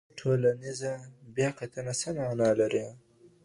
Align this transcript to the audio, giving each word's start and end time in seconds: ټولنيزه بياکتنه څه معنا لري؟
ټولنيزه 0.19 0.93
بياکتنه 1.35 1.93
څه 1.99 2.09
معنا 2.17 2.49
لري؟ 2.59 2.85